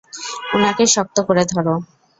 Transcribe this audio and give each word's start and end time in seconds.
উনাকে 0.55 0.83
শক্ত 0.95 1.17
করে 1.27 1.43
ধরো? 1.51 1.73